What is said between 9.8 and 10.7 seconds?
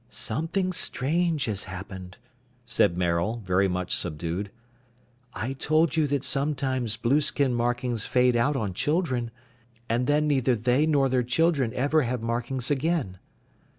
and then neither